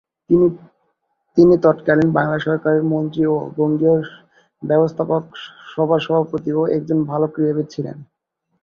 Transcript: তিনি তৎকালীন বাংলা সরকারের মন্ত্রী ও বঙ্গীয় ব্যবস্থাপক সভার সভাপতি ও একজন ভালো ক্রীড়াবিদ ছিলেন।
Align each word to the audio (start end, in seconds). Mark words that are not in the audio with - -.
তিনি 1.37 1.55
তৎকালীন 1.63 2.09
বাংলা 2.17 2.37
সরকারের 2.39 2.83
মন্ত্রী 2.93 3.23
ও 3.25 3.55
বঙ্গীয় 3.57 3.95
ব্যবস্থাপক 4.63 5.23
সভার 5.71 5.99
সভাপতি 5.99 6.51
ও 6.53 6.71
একজন 6.77 6.99
ভালো 7.11 7.25
ক্রীড়াবিদ 7.27 7.67
ছিলেন। 7.73 7.97